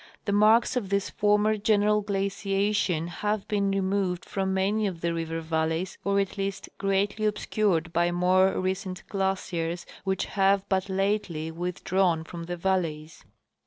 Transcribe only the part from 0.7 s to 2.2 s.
of this former general